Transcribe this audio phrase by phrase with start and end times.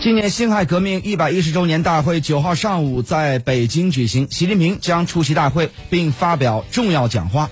[0.00, 7.50] 今年辛亥革命一百一十周年大会九号上午在北京举行习近平将出席大会并发表重要讲话。